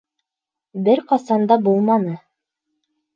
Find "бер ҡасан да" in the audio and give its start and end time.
0.87-1.57